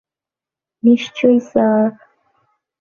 নিশ্চয়ই 0.83 1.39
স্যার। 1.49 1.83